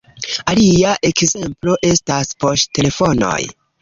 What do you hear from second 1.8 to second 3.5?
estas poŝtelefonoj.